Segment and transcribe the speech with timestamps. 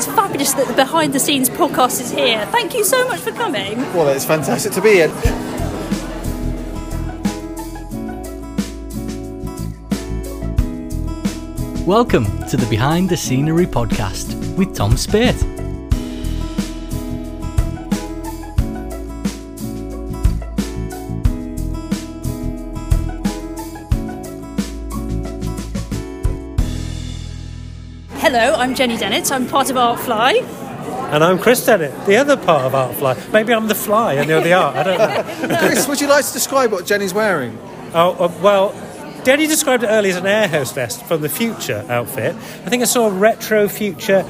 [0.00, 2.46] it's fabulous that the behind the scenes podcast is here.
[2.46, 3.76] Thank you so much for coming.
[3.92, 5.08] Well, it's fantastic to be here.
[11.86, 15.59] Welcome to the Behind the Scenery podcast with Tom Speight.
[28.60, 29.32] I'm Jennie Dennett.
[29.32, 30.42] I'm part of Artfly.
[31.12, 33.32] And I'm Chris Dennett, the other part of Artfly.
[33.32, 34.76] Maybe I'm the fly and you're the art.
[34.76, 35.58] I don't know.
[35.66, 37.56] Chris, would you like to describe what Jennie's wearing?
[37.94, 38.74] Oh, uh, well,
[39.24, 42.36] Jennie described it earlier as an air hostess from the future outfit.
[42.36, 44.24] I think I saw a retro future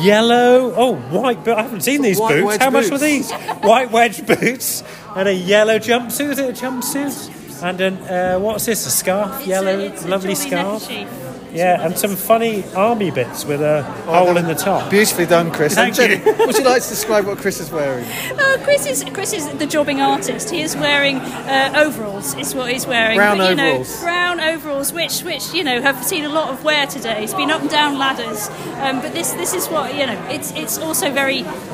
[0.00, 2.46] yellow, oh, white, but I haven't seen these White boots.
[2.46, 3.30] wedge How much were these?
[3.62, 4.82] white wedge boots
[5.14, 6.30] and a yellow jumpsuit.
[6.32, 7.62] Is it a jumpsuit?
[7.62, 8.84] And an, uh, what's this?
[8.86, 9.46] A scarf?
[9.46, 10.90] yellow, It's a- it's a lovely jolly scarf.
[10.90, 11.31] neckerchief.
[11.52, 14.90] Yeah, and some funny army bits with a hole in the top.
[14.90, 15.74] Beautifully done, Chris.
[15.74, 16.18] Thank and you.
[16.24, 18.04] Jennie, would you like to describe what Chris is wearing?
[18.04, 20.50] Uh, Chris is Chris is the jobbing artist.
[20.50, 22.34] He is wearing uh, overalls.
[22.34, 23.16] Is what he's wearing.
[23.16, 23.96] Brown but, you overalls.
[23.96, 27.20] Know, brown overalls, which which you know have seen a lot of wear today.
[27.20, 28.48] He's been up and down ladders.
[28.80, 30.26] Um, but this this is what you know.
[30.30, 31.71] It's it's also very, I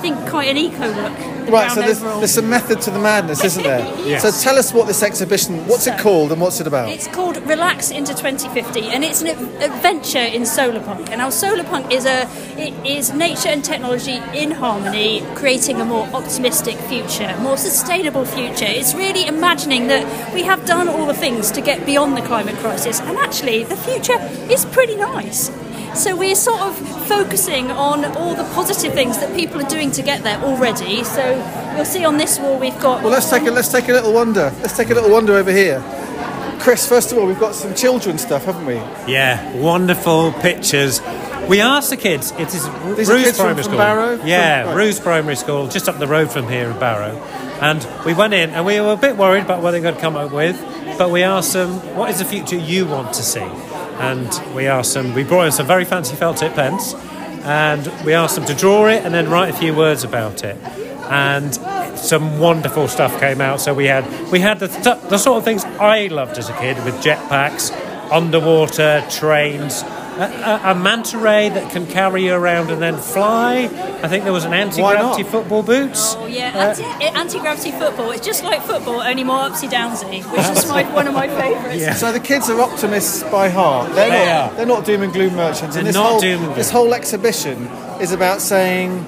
[0.00, 1.16] think, quite an eco look.
[1.46, 2.20] The Right, so there's, overalls.
[2.20, 3.80] there's some method to the madness, isn't there?
[4.10, 4.22] Yes.
[4.22, 6.88] So tell us what this exhibition, what's it called and what's it about?
[6.88, 9.28] It's called Relax into 2050, and it's an
[9.62, 11.10] adventure in solar punk.
[11.10, 15.84] And our solar punk is a it is nature and technology in harmony, creating a
[15.84, 18.66] more optimistic future, more sustainable future.
[18.66, 22.56] It's really imagining that we have done all the things to get beyond the climate
[22.56, 24.18] crisis, and actually the future
[24.50, 25.50] is pretty nice.
[25.94, 26.76] So we're sort of
[27.08, 31.04] focusing on all the positive things that people are doing to get there already.
[31.04, 33.02] So you'll see on this wall we've got.
[33.02, 34.52] Well, let's take a let's take a little wander.
[34.60, 35.82] Let's take a little wander over here.
[36.60, 38.74] Chris, first of all, we've got some children's stuff, haven't we?
[39.10, 41.00] Yeah, wonderful pictures.
[41.48, 42.32] We asked the kids.
[42.32, 42.64] It is
[42.96, 43.78] These are Roose kids Primary from School.
[43.78, 44.20] Barrow?
[44.24, 44.84] Yeah, From- right.
[44.84, 47.16] Roose Primary School, just up the road from here in Barrow.
[47.60, 50.00] And we went in, and we were a bit worried about what they're going to
[50.00, 50.56] come up with.
[50.98, 53.40] But we asked them, "What is the future you want to see?"
[54.00, 55.14] And we asked them.
[55.14, 56.94] We brought in some very fancy felt tip pens,
[57.44, 60.56] and we asked them to draw it and then write a few words about it.
[61.10, 61.54] And
[61.98, 63.60] some wonderful stuff came out.
[63.60, 66.54] So we had we had the, th- the sort of things I loved as a
[66.54, 67.72] kid with jetpacks,
[68.10, 69.82] underwater trains,
[70.20, 73.64] a, a, a manta ray that can carry you around and then fly.
[74.02, 76.14] I think there was an anti gravity football boots.
[76.16, 76.84] Oh yeah, Uh, anti,
[77.18, 78.10] anti-gravity football.
[78.10, 81.98] It's just like football, only more upsy downsy, which is my, one of my favourites.
[82.00, 83.94] So the kids are optimists by heart.
[83.94, 84.52] They're They not.
[84.52, 84.56] are.
[84.56, 85.74] They're not doom and gloom merchants.
[85.74, 87.66] They're and this not whole, doom and This whole exhibition
[88.00, 89.04] is about saying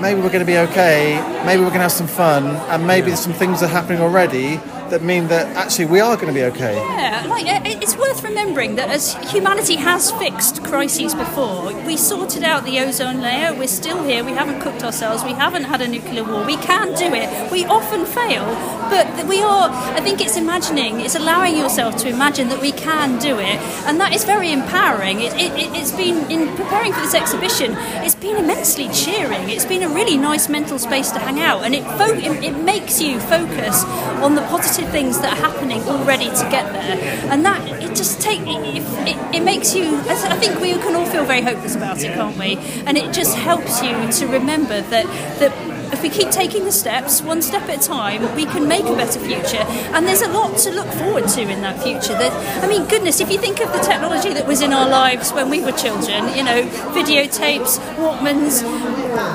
[0.00, 1.16] maybe we're going to be okay.
[1.44, 4.00] Maybe we're going to have some fun, and maybe there's some things that are happening
[4.00, 4.56] already
[4.90, 6.74] that mean that actually we are going to be okay.
[6.76, 12.64] Yeah, like it's worth remembering that as humanity has fixed crises before, we sorted out
[12.64, 13.54] the ozone layer.
[13.54, 14.24] We're still here.
[14.24, 15.22] We haven't cooked ourselves.
[15.24, 16.44] We haven't had a nuclear war.
[16.44, 17.50] We can do it.
[17.52, 18.44] We often fail,
[18.90, 19.70] but we are.
[19.70, 21.00] I think it's imagining.
[21.00, 25.20] It's allowing yourself to imagine that we can do it, and that is very empowering.
[25.20, 27.74] It, it, it- it's been in preparing for this exhibition.
[28.04, 29.48] It's been immensely cheering.
[29.48, 33.00] It's been a really nice mental space to hang out, and it it, it makes
[33.00, 33.84] you focus
[34.24, 36.98] on the positive things that are happening already to get there,
[37.30, 39.96] and that it just takes it, it, it makes you.
[39.98, 42.56] I think we can all feel very hopeless about it, can't we?
[42.86, 45.06] And it just helps you to remember that
[45.38, 45.79] that.
[45.92, 48.94] If we keep taking the steps, one step at a time, we can make a
[48.94, 49.64] better future.
[49.94, 52.14] And there's a lot to look forward to in that future.
[52.14, 55.32] That I mean, goodness, if you think of the technology that was in our lives
[55.32, 56.62] when we were children, you know,
[56.94, 58.62] videotapes, Walkmans,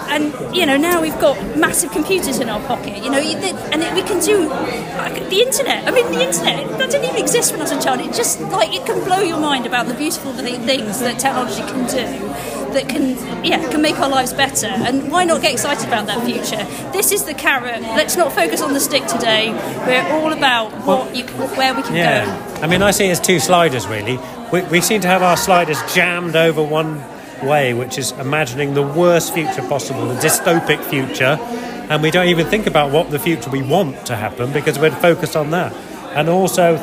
[0.10, 3.04] and you know now we've got massive computers in our pocket.
[3.04, 5.88] You know, and we can do like, the internet.
[5.88, 8.00] I mean, the internet that didn't even exist when I was a child.
[8.00, 11.62] It just like it can blow your mind about the beautiful thi- things that technology
[11.62, 12.55] can do.
[12.76, 13.16] That can,
[13.46, 14.68] yeah, can make our lives better.
[14.68, 16.62] And why not get excited about that future?
[16.92, 17.82] This is the carrot.
[17.82, 19.54] Let's not focus on the stick today.
[19.88, 21.98] We're all about what you, can, where we can go.
[21.98, 22.60] Yeah.
[22.62, 24.20] I mean, I see it as two sliders, really.
[24.52, 27.02] We, we seem to have our sliders jammed over one
[27.42, 31.40] way, which is imagining the worst future possible, the dystopic future.
[31.90, 34.92] And we don't even think about what the future we want to happen because we're
[34.92, 35.74] focused on that.
[36.14, 36.76] And also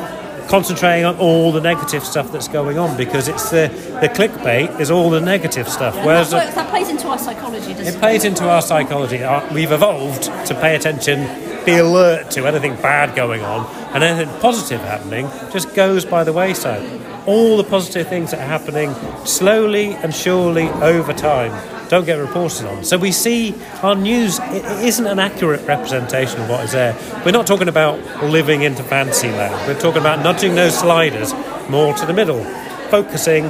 [0.57, 3.69] concentrating on all the negative stuff that's going on because it's the,
[4.01, 5.95] the clickbait is all the negative stuff.
[5.95, 9.23] And Whereas that, works- that plays into our psychology, doesn't it plays into our psychology.
[9.23, 11.21] Our- We've evolved to pay attention,
[11.65, 13.65] be alert to anything bad going on,
[13.95, 16.83] and anything positive happening just goes by the wayside.
[17.25, 18.93] All the positive things that are happening
[19.25, 21.51] slowly and surely over time
[21.89, 22.83] don't get reported on.
[22.83, 26.97] So we see our news it isn't an accurate representation of what is there.
[27.25, 29.67] We're not talking about living into fancy land.
[29.67, 31.33] We're talking about nudging those sliders
[31.69, 32.43] more to the middle,
[32.89, 33.45] focusing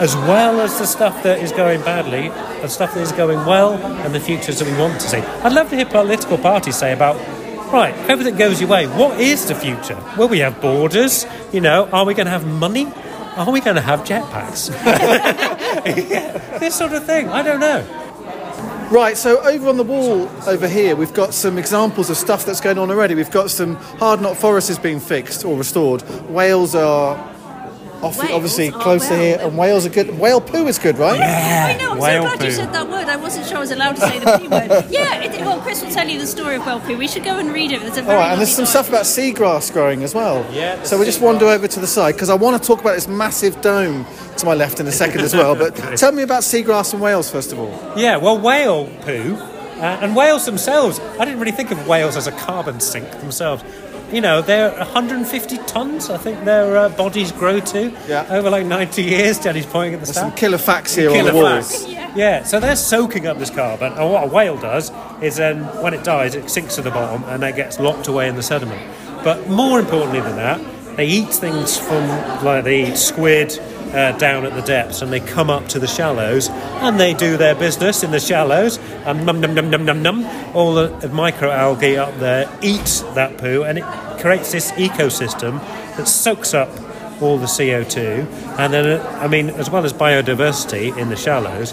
[0.00, 2.28] as well as the stuff that is going badly,
[2.60, 5.18] the stuff that is going well, and the futures that we want to see.
[5.18, 7.16] I'd love to hear political parties say about.
[7.72, 9.98] Right, everything goes your way, what is the future?
[10.18, 11.24] Will we have borders?
[11.52, 12.84] You know, are we going to have money?
[13.36, 14.68] Are we going to have jetpacks?
[16.60, 17.28] this sort of thing.
[17.28, 17.80] I don't know.
[18.90, 22.60] Right, so over on the wall over here, we've got some examples of stuff that's
[22.60, 23.14] going on already.
[23.14, 26.02] We've got some hard knot forests being fixed or restored.
[26.28, 27.16] Whales are
[28.02, 29.20] off, Whales obviously are closer well.
[29.22, 30.18] here, and whales are good.
[30.18, 31.20] Whale poo is good, right?
[31.20, 33.08] I know, I'm so whale glad you said that word.
[33.08, 34.86] I wasn't sure I was allowed to say the P word.
[34.90, 36.96] Yeah, it, well, Chris will tell you the story of whale poo.
[36.98, 37.80] We should go and read it.
[37.80, 40.44] There's a very right, and there's some lovely stuff about seagrass growing as well.
[40.52, 42.94] Yeah, So we just wander over to the side because I want to talk about
[42.94, 44.04] this massive dome
[44.38, 45.54] to my left in a second as well.
[45.62, 47.70] But tell me about seagrass and whales first of all.
[47.96, 50.98] Yeah, well, whale poo uh, and whales themselves.
[51.18, 53.62] I didn't really think of whales as a carbon sink themselves.
[54.12, 56.10] You know, they're 150 tons.
[56.10, 58.26] I think their uh, bodies grow to Yeah.
[58.28, 59.38] over like 90 years.
[59.38, 61.86] Daddy's pointing at the Some killer facts here on Killer the walls.
[61.86, 62.12] facts.
[62.14, 64.92] Yeah, so they're soaking up this carbon, and what a whale does
[65.22, 68.28] is then when it dies, it sinks to the bottom and it gets locked away
[68.28, 68.82] in the sediment.
[69.24, 70.60] But more importantly than that,
[70.96, 72.06] they eat things from
[72.44, 73.58] like they eat squid
[73.92, 77.36] uh, down at the depths, and they come up to the shallows, and they do
[77.36, 80.26] their business in the shallows, and num num num num num num.
[80.54, 83.84] All the microalgae up there eat that poo, and it
[84.20, 85.60] creates this ecosystem
[85.96, 86.70] that soaks up
[87.20, 88.26] all the CO2,
[88.58, 91.72] and then, uh, I mean, as well as biodiversity in the shallows,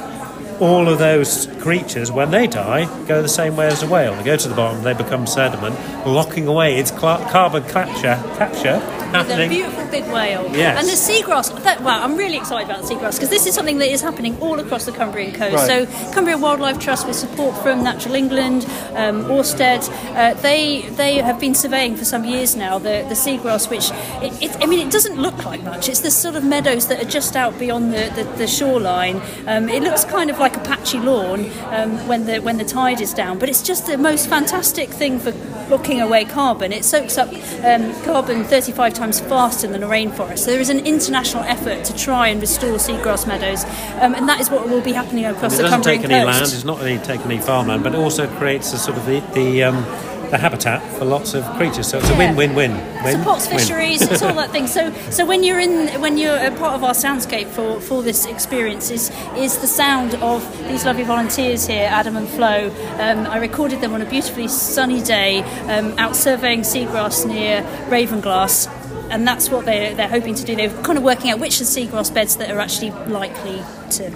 [0.59, 4.13] all of those creatures, when they die, go the same way as a whale.
[4.15, 5.75] They go to the bottom, they become sediment,
[6.05, 8.79] locking away its carbon capture, capture
[9.13, 10.49] With a beautiful big whale.
[10.55, 10.79] Yes.
[10.79, 13.77] And the seagrass, that, wow, I'm really excited about the seagrass because this is something
[13.79, 15.55] that is happening all across the Cumbrian coast.
[15.55, 15.87] Right.
[15.87, 18.65] So, Cumbria Wildlife Trust, with support from Natural England,
[18.95, 23.69] um, Orsted, uh, they they have been surveying for some years now the, the seagrass,
[23.69, 23.91] which,
[24.23, 25.89] it, it, I mean, it doesn't look like much.
[25.89, 29.21] It's the sort of meadows that are just out beyond the, the, the shoreline.
[29.47, 33.01] Um, it looks kind of like a patchy lawn um, when, the, when the tide
[33.01, 35.31] is down, but it's just the most fantastic thing for
[35.69, 36.73] locking away carbon.
[36.73, 37.29] It soaks up
[37.63, 40.39] um, carbon 35 times faster than a rainforest.
[40.39, 43.63] So there is an international effort to try and restore seagrass meadows,
[44.01, 45.95] um, and that is what will be happening across the country.
[45.95, 46.39] It doesn't take any coast.
[46.41, 49.19] land, it's not only taking any farmland, but it also creates a sort of the,
[49.33, 49.83] the, um,
[50.29, 51.87] the habitat for lots of creatures.
[51.87, 52.17] So it's a Yeah.
[52.19, 52.73] win-win-win.
[53.03, 53.57] Win, supports win.
[53.57, 54.67] fisheries, it's all that thing.
[54.67, 58.25] So, so when you're in, when you're a part of our soundscape for, for this
[58.27, 62.69] experience, is is the sound of these lovely volunteers here, Adam and Flo.
[62.99, 68.67] Um, I recorded them on a beautifully sunny day um, out surveying seagrass near Ravenglass.
[69.09, 70.55] And that's what they're, they're hoping to do.
[70.55, 73.61] They're kind of working out which are seagrass beds that are actually likely
[73.91, 74.11] to,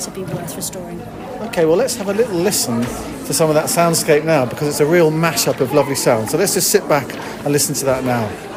[0.00, 1.00] to be worth restoring.
[1.48, 4.80] Okay, well, let's have a little listen to some of that soundscape now because it's
[4.80, 6.30] a real mashup of lovely sound.
[6.30, 7.12] So let's just sit back
[7.44, 8.47] and listen to that now.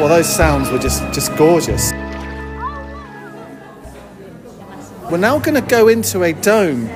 [0.00, 1.92] Well, those sounds were just, just gorgeous.
[5.10, 6.88] We're now going to go into a dome,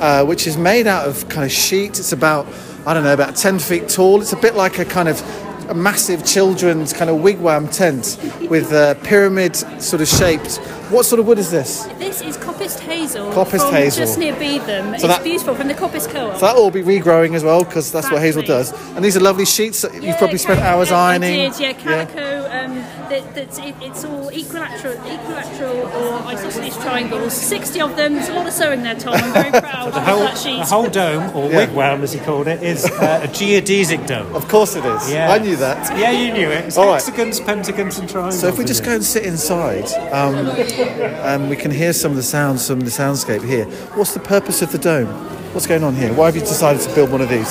[0.00, 2.00] uh, which is made out of kind of sheet.
[2.00, 2.48] It's about,
[2.84, 4.20] I don't know, about 10 feet tall.
[4.20, 5.22] It's a bit like a kind of
[5.68, 8.18] a massive children's kind of wigwam tent
[8.50, 10.56] with a pyramid sort of shaped
[10.90, 11.84] What sort of wood is this?
[11.98, 13.30] This is coppiced hazel.
[13.32, 14.04] Coppiced from hazel.
[14.04, 14.94] Just near Beetham.
[14.94, 16.34] it's that- beautiful from the coppice Co-op.
[16.38, 18.72] So that will be regrowing as well because that's what hazel does.
[18.96, 21.50] And these are lovely sheets that you've probably spent calico, hours I ironing.
[21.52, 22.46] did, yeah, calico.
[22.50, 22.76] Um,
[23.08, 27.32] that, that's it, it's all equilateral, equilateral or isosceles triangles.
[27.34, 28.14] Sixty of them.
[28.14, 29.14] There's a lot of sewing there, Tom.
[29.14, 31.66] I'm very proud The of whole, that the whole dome, or Yeah.
[31.66, 34.34] wigwam as he called it, is uh, a geodesic dome.
[34.34, 35.10] Of course it is.
[35.10, 35.30] Yeah.
[35.30, 35.96] I knew that.
[35.98, 36.66] Yeah, you knew it.
[36.66, 37.02] It's All right.
[37.02, 38.40] hexagons, pentagons, and triangles.
[38.40, 42.16] So if we just go and sit inside, um, and we can hear some of
[42.16, 43.66] the sounds from the soundscape here.
[43.94, 45.08] What's the purpose of the dome?
[45.52, 46.14] What's going on here?
[46.14, 47.50] Why have you decided to build one of these?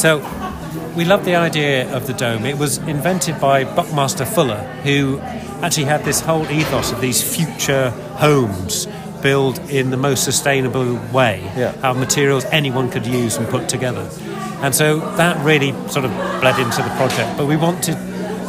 [0.00, 0.18] So,
[0.96, 2.46] we love the idea of the dome.
[2.46, 5.18] It was invented by Buckminster Fuller, who
[5.62, 7.90] actually had this whole ethos of these future
[8.22, 8.86] homes
[9.20, 11.72] built in the most sustainable way, Yeah.
[11.82, 14.06] out of materials anyone could use and put together.
[14.62, 17.36] And so that really sort of bled into the project.
[17.36, 17.96] But we wanted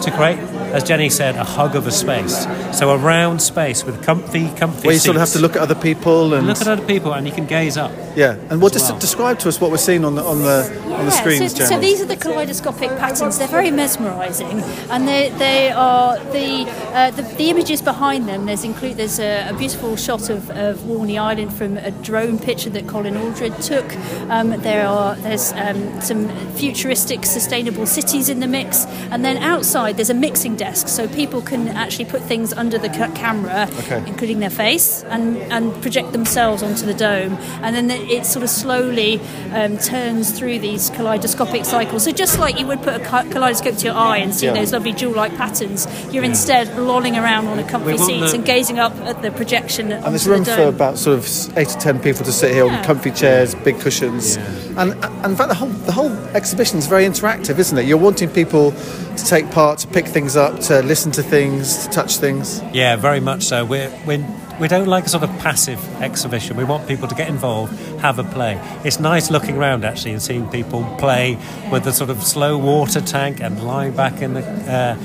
[0.03, 0.37] to create,
[0.73, 2.45] as Jennie said, a hug of a space.
[2.77, 5.61] So a round space with comfy, comfy Where you sort of have to look at
[5.61, 7.91] other people and Look at other people and you can gaze up.
[8.15, 8.35] yeah.
[8.49, 8.99] And what as just well.
[8.99, 10.59] describe to us what we're seeing on the on the
[10.93, 13.37] on the Yeah, screens, so, so these are the kaleidoscopic patterns.
[13.37, 18.45] They're very mesmerising, and they, they are the, uh, the the images behind them.
[18.45, 22.69] There's include there's a, a beautiful shot of, of Walney Island from a drone picture
[22.71, 23.85] that Colin Aldred took.
[24.29, 29.95] Um, there are there's um, some futuristic, sustainable cities in the mix, and then outside
[29.97, 34.03] there's a mixing desk, so people can actually put things under the ca- camera, Okay.
[34.11, 38.49] including their face, and and project themselves onto the dome, and then it sort of
[38.49, 39.11] slowly
[39.59, 42.03] um, turns through these kaleidoscopic cycles.
[42.03, 44.53] So just like you would put a kaleidoscope to your eye and see Yeah.
[44.59, 48.79] those lovely jewel-like patterns, you're instead lolling around on a comfy seat the- and gazing
[48.79, 49.91] up at the projection.
[49.91, 51.23] and there's onto room the for about sort of
[51.57, 54.37] eight to ten people to sit here on comfy chairs, big cushions,
[54.79, 57.85] and, and in fact the whole the whole exhibition is very interactive, isn't it?
[57.85, 61.89] You're wanting people to take part, to pick things up, to listen to things, to
[61.91, 62.61] touch things.
[62.73, 63.65] Yeah, very much so.
[63.65, 64.25] We're, we're,
[64.59, 66.55] we don't like a sort of passive exhibition.
[66.55, 68.59] We want people to get involved, have a play.
[68.85, 71.37] It's nice looking around actually and seeing people play
[71.71, 74.41] with the sort of slow water tank and lying back in the.
[74.41, 74.97] Uh,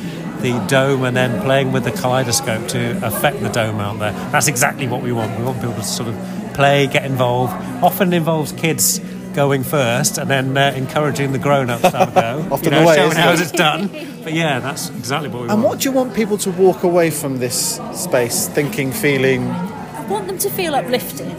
[0.44, 4.12] the dome and then playing with the kaleidoscope to affect the dome out there.
[4.30, 5.38] That's exactly what we want.
[5.38, 7.54] We want people to sort of play, get involved.
[7.82, 9.00] Often involves kids
[9.34, 12.48] going first and then uh, encouraging the grown-ups to have a go.
[12.52, 13.40] Often you know, the way, showing how it?
[13.40, 13.88] it's done.
[14.22, 15.52] But yeah, that's exactly what we And want.
[15.52, 19.48] And what do you want people to walk away from this space thinking, feeling?
[19.50, 21.38] I want them to feel uplifted.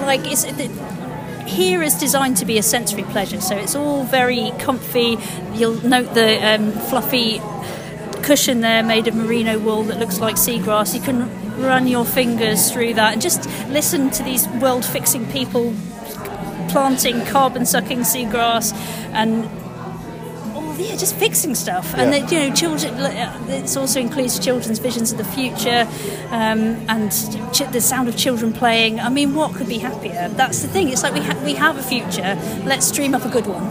[0.00, 0.44] Like it's.
[0.44, 0.70] It,
[1.46, 5.18] here is designed to be a sensory pleasure, so it's all very comfy.
[5.52, 7.40] You'll note the um, fluffy
[8.22, 10.94] cushion there made of merino wool that looks like seagrass.
[10.94, 11.28] You can
[11.60, 15.74] run your fingers through that and just listen to these world fixing people
[16.72, 18.72] planting carbon sucking seagrass
[19.12, 19.44] and
[20.54, 21.94] oh yeah just fixing stuff.
[21.94, 22.20] And Yeah.
[22.20, 22.94] that, you know children
[23.50, 25.86] it also includes children's visions of the future
[26.30, 27.10] um, and
[27.52, 29.00] ch- the sound of children playing.
[29.00, 30.28] I mean what could be happier?
[30.36, 30.88] That's the thing.
[30.88, 32.36] It's like we, ha- we have a future.
[32.64, 33.64] Let's dream up a good one.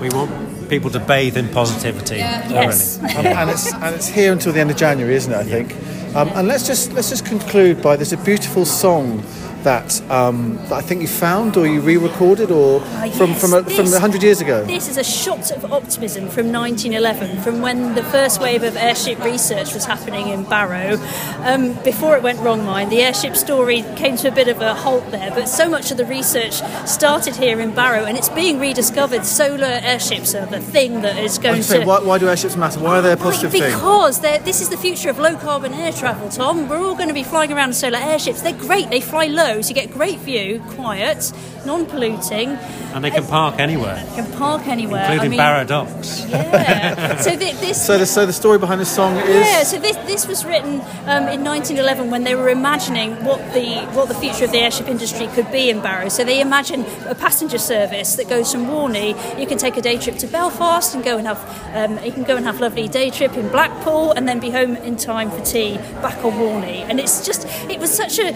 [0.00, 0.30] We want
[0.68, 2.16] people to bathe in positivity.
[2.16, 2.98] yes.
[2.98, 5.36] Um, and it's and it's here until the end of January, isn't it?
[5.36, 5.74] I think.
[6.16, 9.22] Um, and let's just let's just conclude by there's a beautiful song
[9.64, 13.62] that um, that I think you found or you re-recorded or from yes, from a,
[13.62, 14.64] this- a hundred years ago.
[14.64, 19.22] This is a shot of optimism from 1911, from when the first wave of airship
[19.24, 20.96] research was happening in Barrow.
[21.44, 24.74] Um, before it went wrong, mind, the airship story came to a bit of a
[24.74, 26.54] halt there, but so much of the research
[26.86, 29.24] started here in Barrow, and it's being rediscovered.
[29.24, 31.86] Solar airships are the thing that is going gonna to.
[31.86, 32.80] why, why do airships matter?
[32.80, 33.62] Why are they a positive thing?
[33.62, 36.68] because they're- this is the future of low carbon air travel, Tom.
[36.68, 38.42] We're all going to be flying around in solar airships.
[38.42, 38.88] They're great.
[38.90, 41.32] They fly low, so you get great view, quiet,
[41.66, 42.50] non polluting.
[42.94, 45.02] And they can park anywhere, You can park anywhere.
[45.02, 46.24] including I mean, Barrow Docks.
[46.28, 47.16] Yeah.
[47.18, 47.84] so thi- this.
[47.86, 50.74] So the so the story behind this song is yeah, so this, this was written
[51.06, 54.88] um, in 1911 when they were imagining what the what the future of the airship
[54.88, 56.08] industry could be in Barrow.
[56.08, 59.14] So they imagine a passenger service that goes from Walney.
[59.38, 61.40] You can take a day trip to Belfast and go and have
[61.74, 64.50] um, you can go and have a lovely day trip in Blackpool and then be
[64.50, 66.82] home in time for tea back on Walney.
[66.88, 68.28] And it's just it was such a,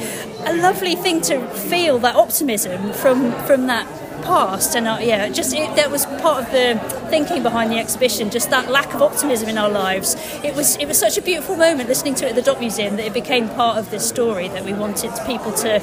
[0.50, 3.86] a lovely thing to feel that optimism from from that
[4.22, 4.74] past.
[4.74, 6.80] And uh, yeah just it, that was part of the
[7.10, 10.16] thinking behind the exhibition just that lack of optimism in our lives.
[10.42, 12.96] It was it was such a beautiful moment listening to it at the Dock Museum
[12.96, 15.78] that it became part of this story that we wanted people to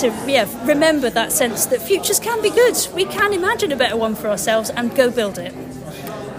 [0.00, 2.76] to yeah remember that sense that futures can be good.
[2.94, 5.54] We can imagine a better one for ourselves and go build it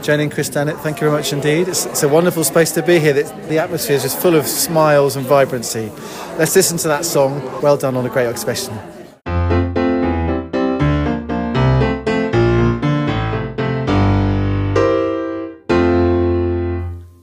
[0.02, 1.68] Jennie and Chris Dennett, thank you very much indeed.
[1.68, 3.14] It's, it's a wonderful space to be here.
[3.14, 5.92] The, atmosphere is just full of smiles and vibrancy.
[6.38, 7.42] Let's listen to that song.
[7.62, 8.74] Well done on a great exhibition.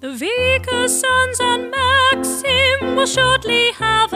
[0.00, 4.12] The Vickers Sons and Maxim will shortly have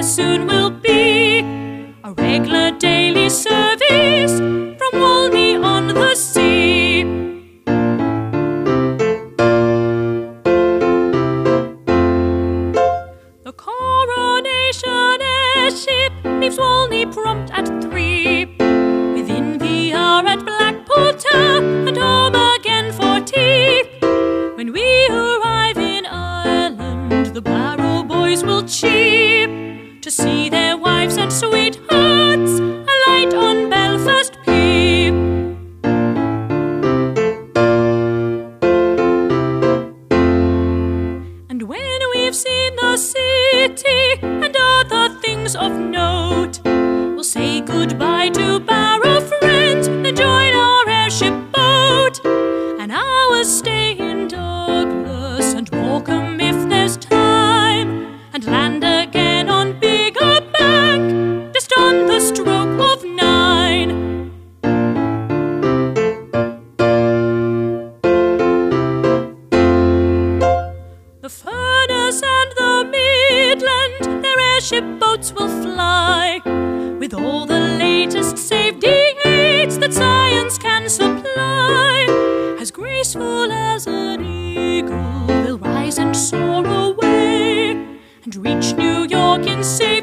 [0.00, 1.40] there soon will be
[2.04, 4.69] a regular daily service.
[30.22, 30.69] see them.
[83.12, 87.70] graceful as an eagle, will rise and soar away
[88.24, 89.99] and reach New York in safety.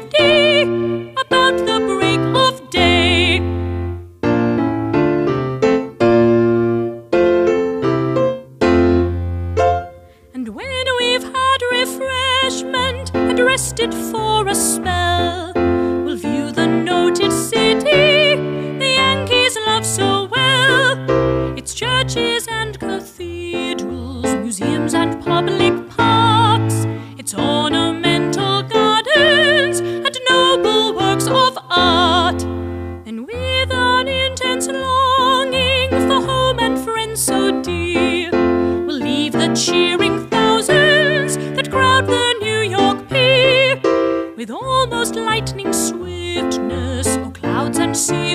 [45.14, 48.27] lightning's swiftness, or clouds and sea.